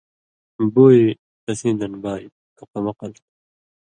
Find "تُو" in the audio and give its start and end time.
2.55-2.63